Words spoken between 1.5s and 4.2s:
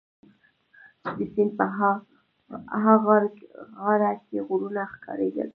په ها غاړه